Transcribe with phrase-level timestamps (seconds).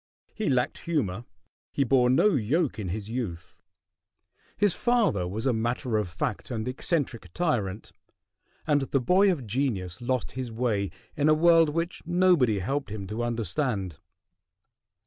[0.33, 1.25] He lacked humor,
[1.71, 3.61] he bore no yoke in his youth,
[4.57, 7.91] his father was a matter of fact and eccentric tyrant,
[8.65, 13.05] and the boy of genius lost his way in a world which nobody helped him
[13.05, 13.99] to understand.